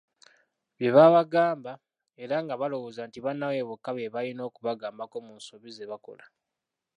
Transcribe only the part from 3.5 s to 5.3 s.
bokka be balina okubagambako